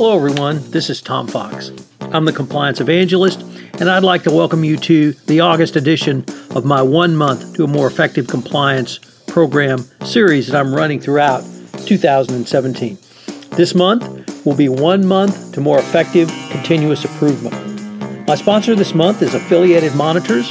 [0.00, 0.62] Hello, everyone.
[0.70, 1.72] This is Tom Fox.
[2.00, 3.42] I'm the Compliance Evangelist,
[3.78, 7.64] and I'd like to welcome you to the August edition of my One Month to
[7.64, 11.42] a More Effective Compliance program series that I'm running throughout
[11.84, 12.96] 2017.
[13.50, 18.26] This month will be One Month to More Effective Continuous Improvement.
[18.26, 20.50] My sponsor this month is Affiliated Monitors.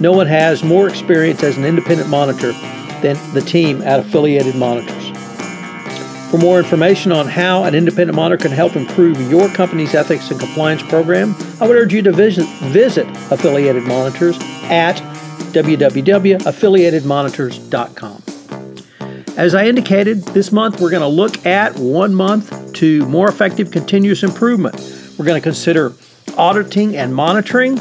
[0.00, 2.52] no one has more experience as an independent monitor
[3.02, 5.10] than the team at Affiliated Monitors.
[6.30, 10.40] For more information on how an independent monitor can help improve your company's ethics and
[10.40, 14.38] compliance program, I would urge you to visit, visit Affiliated Monitors
[14.70, 14.96] at
[15.52, 18.22] www.affiliatedmonitors.com.
[19.36, 23.70] As I indicated, this month we're going to look at one month to more effective
[23.70, 24.76] continuous improvement.
[25.18, 25.92] We're going to consider
[26.38, 27.78] auditing and monitoring,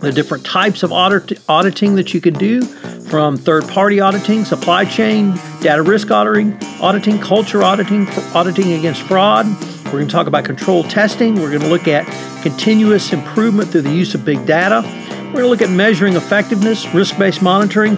[0.00, 2.62] the different types of audit, auditing that you can do
[3.08, 9.46] from third party auditing, supply chain, data risk auditing, auditing, culture auditing, auditing against fraud.
[9.86, 11.36] We're going to talk about control testing.
[11.36, 12.04] We're going to look at
[12.42, 14.82] continuous improvement through the use of big data.
[14.84, 17.96] We're going to look at measuring effectiveness, risk based monitoring,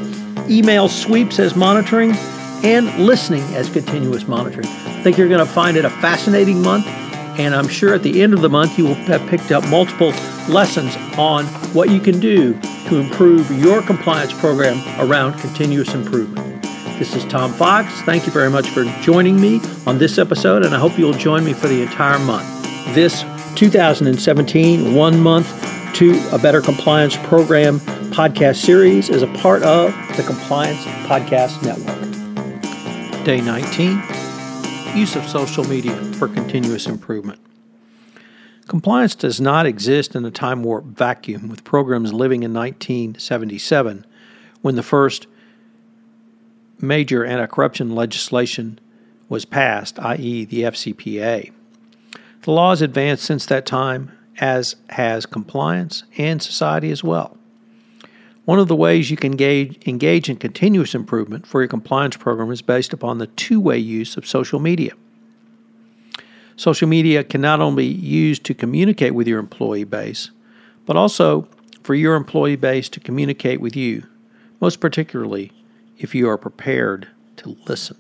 [0.49, 2.13] email sweeps as monitoring,
[2.65, 4.67] and listening as continuous monitoring.
[4.67, 6.87] I think you're going to find it a fascinating month
[7.39, 10.11] and I'm sure at the end of the month you will have picked up multiple
[10.49, 12.59] lessons on what you can do
[12.89, 16.63] to improve your compliance program around continuous improvement.
[16.99, 17.93] This is Tom Fox.
[18.03, 21.45] Thank you very much for joining me on this episode, and I hope you'll join
[21.45, 22.47] me for the entire month.
[22.95, 25.49] This 2017 One Month
[25.95, 27.79] to a Better Compliance Program
[28.11, 33.25] podcast series is a part of the Compliance Podcast Network.
[33.25, 34.03] Day 19
[34.95, 37.41] use of social media for continuous improvement.
[38.67, 44.05] Compliance does not exist in a time warp vacuum with programs living in 1977
[44.61, 45.27] when the first
[46.81, 48.79] major anti corruption legislation
[49.29, 51.51] was passed, i.e., the FCPA.
[52.43, 57.38] The law has advanced since that time, as has compliance and society as well.
[58.49, 62.51] One of the ways you can engage, engage in continuous improvement for your compliance program
[62.51, 64.95] is based upon the two way use of social media.
[66.57, 70.31] Social media can not only be used to communicate with your employee base,
[70.87, 71.47] but also
[71.83, 74.07] for your employee base to communicate with you,
[74.63, 75.53] most particularly
[75.99, 77.99] if you are prepared to listen.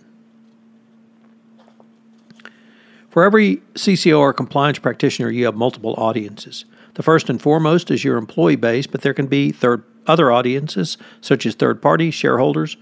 [3.10, 6.64] For every CCO or compliance practitioner, you have multiple audiences.
[6.94, 10.98] The first and foremost is your employee base, but there can be third other audiences,
[11.20, 12.76] such as third parties, shareholders,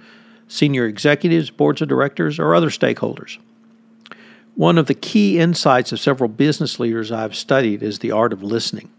[0.48, 3.38] senior executives, boards of directors, or other stakeholders.
[4.54, 8.42] One of the key insights of several business leaders I've studied is the art of
[8.42, 8.90] listening.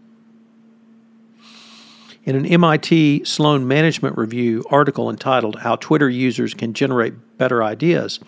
[2.24, 8.20] In an MIT Sloan Management Review article entitled How Twitter Users Can Generate Better Ideas,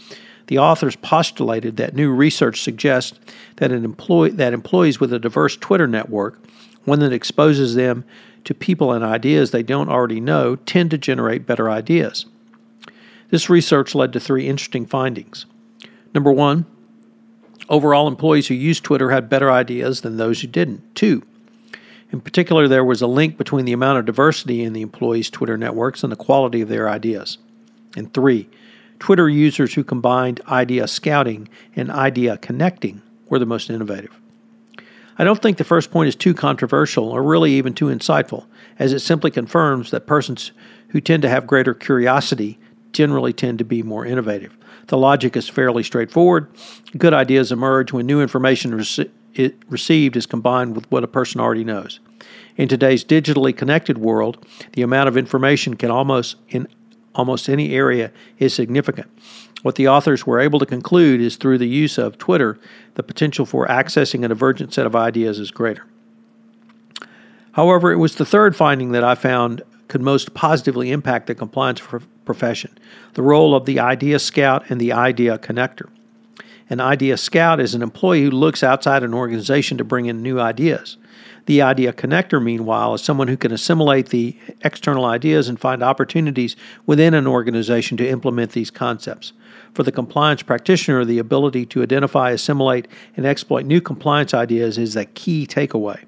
[0.47, 3.21] the authors postulated that new research suggests
[3.57, 6.43] that, an employee, that employees with a diverse Twitter network,
[6.85, 8.05] one that exposes them
[8.45, 12.27] to people and ideas they don't already know tend to generate better ideas.
[13.31, 15.47] This research led to three interesting findings.
[16.15, 16.67] Number one,
[17.69, 20.95] overall employees who used Twitter had better ideas than those who didn't.
[20.95, 21.23] Two,
[22.13, 25.57] in particular, there was a link between the amount of diversity in the employees' Twitter
[25.57, 27.39] networks and the quality of their ideas.
[27.97, 28.49] And three,
[28.99, 34.20] Twitter users who combined idea scouting and idea connecting were the most innovative.
[35.21, 38.47] I don't think the first point is too controversial or really even too insightful,
[38.79, 40.53] as it simply confirms that persons
[40.89, 42.59] who tend to have greater curiosity
[42.93, 44.57] generally tend to be more innovative.
[44.87, 46.49] The logic is fairly straightforward.
[46.97, 49.11] Good ideas emerge when new information rece-
[49.69, 52.01] received is combined with what a person already knows.
[52.57, 56.67] In today's digitally connected world, the amount of information can almost in
[57.21, 59.09] almost any area is significant.
[59.63, 62.59] What the authors were able to conclude is through the use of Twitter,
[62.95, 65.85] the potential for accessing a divergent set of ideas is greater.
[67.53, 71.83] However, it was the third finding that I found could most positively impact the compliance
[72.25, 72.79] profession
[73.15, 75.89] the role of the idea scout and the idea connector.
[76.71, 80.39] An idea scout is an employee who looks outside an organization to bring in new
[80.39, 80.99] ideas.
[81.47, 86.55] The idea connector, meanwhile, is someone who can assimilate the external ideas and find opportunities
[86.87, 89.33] within an organization to implement these concepts.
[89.75, 92.87] For the compliance practitioner, the ability to identify, assimilate,
[93.17, 96.05] and exploit new compliance ideas is a key takeaway.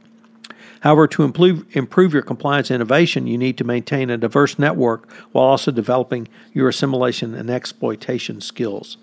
[0.82, 5.44] However, to improve, improve your compliance innovation, you need to maintain a diverse network while
[5.44, 8.96] also developing your assimilation and exploitation skills.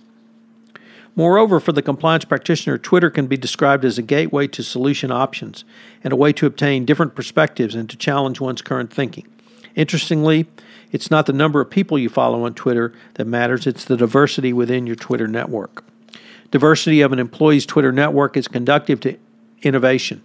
[1.15, 5.65] Moreover, for the compliance practitioner, Twitter can be described as a gateway to solution options
[6.03, 9.27] and a way to obtain different perspectives and to challenge one's current thinking.
[9.75, 10.47] Interestingly,
[10.91, 14.53] it's not the number of people you follow on Twitter that matters, it's the diversity
[14.53, 15.83] within your Twitter network.
[16.51, 19.17] Diversity of an employee's Twitter network is conducive to
[19.61, 20.23] innovation.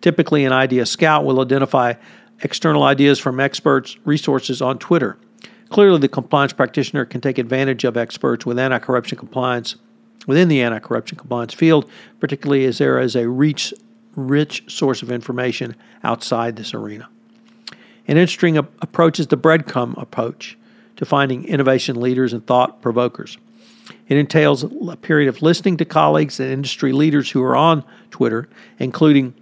[0.00, 1.94] Typically, an idea scout will identify
[2.42, 5.18] external ideas from experts' resources on Twitter.
[5.68, 9.76] Clearly, the compliance practitioner can take advantage of experts with anti corruption compliance
[10.26, 11.90] within the anti corruption compliance field,
[12.20, 13.72] particularly as there is a rich,
[14.14, 17.08] rich source of information outside this arena.
[18.08, 20.56] An interesting approach is the breadcrumb approach
[20.96, 23.38] to finding innovation leaders and thought provokers.
[24.08, 28.48] It entails a period of listening to colleagues and industry leaders who are on Twitter,
[28.78, 29.34] including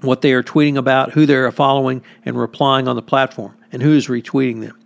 [0.00, 3.82] what they are tweeting about, who they are following, and replying on the platform, and
[3.82, 4.78] who is retweeting them.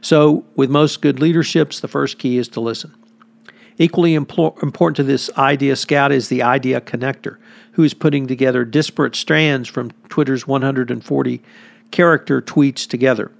[0.00, 2.94] So, with most good leaderships, the first key is to listen.
[3.76, 7.38] Equally important to this idea scout is the idea connector,
[7.72, 11.42] who is putting together disparate strands from Twitter's 140
[11.90, 13.32] character tweets together.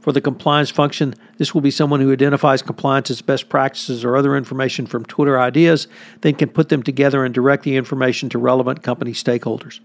[0.00, 4.16] For the compliance function, this will be someone who identifies compliance as best practices or
[4.16, 5.88] other information from Twitter ideas,
[6.22, 9.80] then can put them together and direct the information to relevant company stakeholders.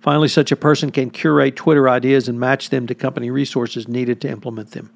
[0.00, 4.20] Finally, such a person can curate Twitter ideas and match them to company resources needed
[4.20, 4.90] to implement them.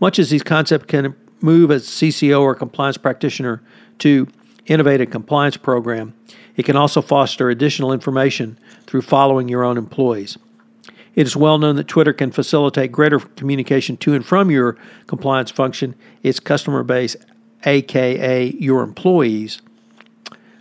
[0.00, 3.62] Much as these concepts can move a CCO or compliance practitioner
[3.98, 4.26] to
[4.66, 6.14] innovate a compliance program,
[6.56, 10.38] it can also foster additional information through following your own employees.
[11.14, 14.76] It is well known that Twitter can facilitate greater communication to and from your
[15.06, 17.16] compliance function, its customer base,
[17.64, 19.62] aka your employees.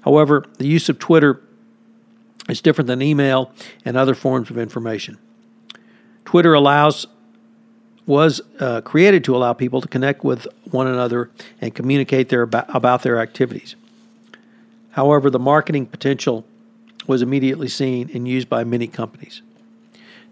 [0.01, 1.41] However, the use of Twitter
[2.47, 3.51] is different than email
[3.83, 5.17] and other forms of information.
[6.23, 7.05] Twitter allows
[8.05, 11.31] was uh, created to allow people to connect with one another
[11.61, 13.75] and communicate their, about their activities.
[14.91, 16.45] However, the marketing potential
[17.07, 19.41] was immediately seen and used by many companies.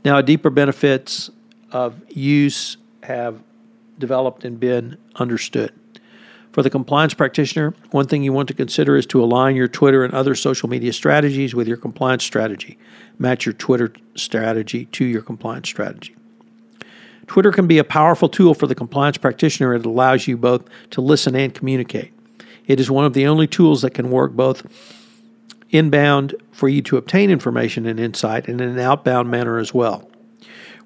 [0.05, 1.29] Now, deeper benefits
[1.71, 3.41] of use have
[3.97, 5.73] developed and been understood.
[6.51, 10.03] For the compliance practitioner, one thing you want to consider is to align your Twitter
[10.03, 12.77] and other social media strategies with your compliance strategy.
[13.17, 16.15] Match your Twitter strategy to your compliance strategy.
[17.27, 19.73] Twitter can be a powerful tool for the compliance practitioner.
[19.73, 22.11] It allows you both to listen and communicate.
[22.67, 24.65] It is one of the only tools that can work both
[25.69, 30.09] inbound for you to obtain information and insight and in an outbound manner as well,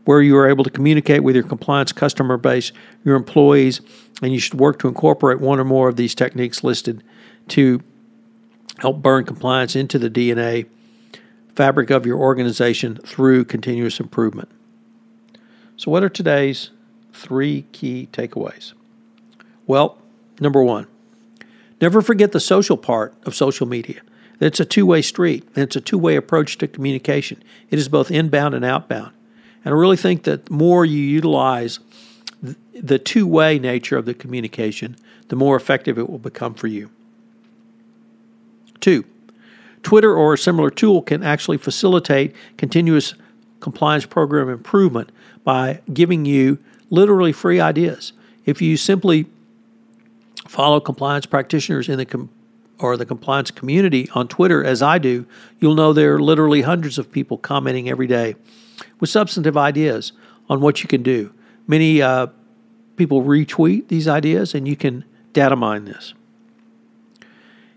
[0.06, 2.72] where you are able to communicate with your compliance customer base,
[3.04, 3.82] your employees,
[4.22, 7.04] and you should work to incorporate one or more of these techniques listed
[7.50, 7.82] to
[8.80, 10.68] help burn compliance into the DNA
[11.56, 14.50] fabric of your organization through continuous improvement.
[15.78, 16.72] So, what are today's
[17.14, 18.74] three key takeaways?
[19.68, 20.00] Well,
[20.40, 20.88] number one,
[21.80, 24.02] never forget the social part of social media.
[24.40, 27.44] It's a two way street, and it's a two way approach to communication.
[27.70, 29.14] It is both inbound and outbound.
[29.64, 31.80] And I really think that the more you utilize
[32.74, 34.96] the two way nature of the communication,
[35.28, 36.90] the more effective it will become for you.
[38.80, 39.06] Two,
[39.84, 43.14] Twitter or a similar tool can actually facilitate continuous
[43.60, 45.12] compliance program improvement
[45.44, 46.60] by giving you
[46.90, 48.14] literally free ideas.
[48.46, 49.26] If you simply
[50.48, 52.30] follow compliance practitioners in the com-
[52.80, 55.26] or the compliance community on Twitter, as I do,
[55.60, 58.36] you'll know there are literally hundreds of people commenting every day
[59.00, 60.12] with substantive ideas
[60.50, 61.34] on what you can do.
[61.66, 62.28] Many uh,
[62.96, 66.14] people retweet these ideas, and you can data mine this.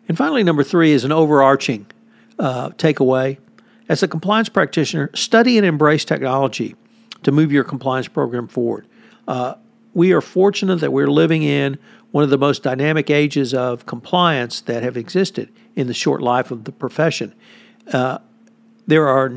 [0.09, 1.87] And finally, number three is an overarching
[2.39, 3.39] uh, takeaway.
[3.91, 6.77] As a compliance practitioner, study and embrace technology
[7.25, 8.87] to move your compliance program forward.
[9.27, 9.55] Uh,
[9.95, 11.77] we are fortunate that we're living in
[12.13, 16.53] one of the most dynamic ages of compliance that have existed in the short life
[16.53, 17.35] of the profession.
[17.93, 18.19] Uh,
[18.87, 19.33] there are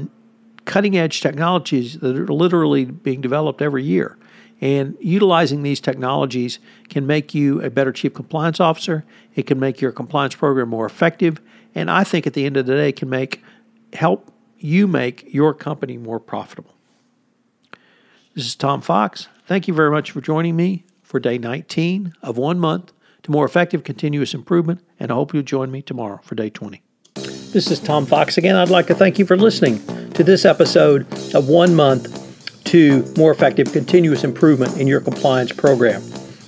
[0.65, 4.19] cutting edge technologies that are literally being developed every year.
[4.61, 9.03] And utilizing these technologies can make you a better chief compliance officer.
[9.33, 11.41] It can make your compliance program more effective.
[11.73, 13.41] And I think at the end of the day, can make
[13.93, 14.29] help
[14.63, 16.73] you make your company more profitable.
[18.33, 19.27] This is Tom Fox.
[19.45, 22.93] Thank you very much for joining me for day 19 of one month
[23.23, 26.81] to more effective continuous improvement, and I hope you'll join me tomorrow for day 20.
[27.15, 28.55] This is Tom Fox again.
[28.55, 31.05] I'd like to thank you for listening to this episode
[31.35, 36.01] of One Month to More Effective Continuous Improvement in Your Compliance Program.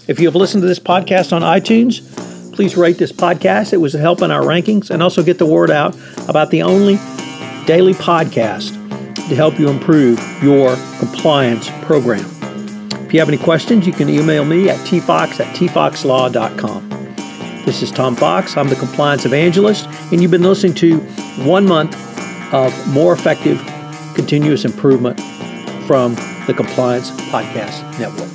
[0.07, 2.01] If you have listened to this podcast on iTunes,
[2.55, 3.73] please rate this podcast.
[3.73, 5.95] It was a help in our rankings and also get the word out
[6.29, 6.97] about the only
[7.65, 8.73] daily podcast
[9.27, 12.25] to help you improve your compliance program.
[13.05, 16.89] If you have any questions, you can email me at tfox at tfoxlaw.com.
[17.65, 18.57] This is Tom Fox.
[18.57, 20.99] I'm the Compliance Evangelist, and you've been listening to
[21.43, 21.95] one month
[22.53, 23.59] of more effective
[24.13, 25.19] continuous improvement
[25.87, 28.34] from the Compliance Podcast Network.